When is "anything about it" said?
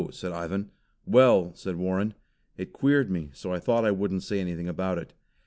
4.39-5.13